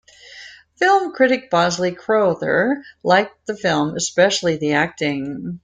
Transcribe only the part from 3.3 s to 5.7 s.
the film, especially the acting.